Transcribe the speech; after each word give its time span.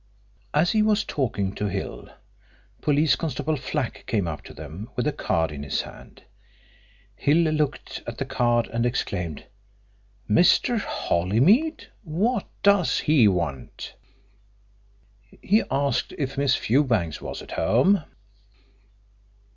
As 0.51 0.71
he 0.71 0.81
was 0.81 1.03
talking 1.03 1.53
to 1.53 1.67
Hill, 1.67 2.09
Police 2.81 3.15
Constable 3.15 3.55
Flack 3.55 4.03
came 4.07 4.27
up 4.27 4.41
to 4.45 4.53
them 4.55 4.89
with 4.95 5.05
a 5.05 5.11
card 5.11 5.51
in 5.51 5.61
his 5.61 5.81
hand. 5.81 6.23
Hill 7.15 7.37
looked 7.53 8.01
at 8.07 8.17
the 8.17 8.25
card 8.25 8.65
and 8.69 8.83
exclaimed: 8.83 9.45
"Mr. 10.27 10.79
Holymead? 10.79 11.85
What 12.01 12.47
does 12.63 13.01
he 13.01 13.27
want?" 13.27 13.93
"He 15.39 15.61
asked 15.69 16.13
if 16.17 16.35
Miss 16.35 16.55
Fewbanks 16.55 17.21
was 17.21 17.43
at 17.43 17.51
home." 17.51 18.03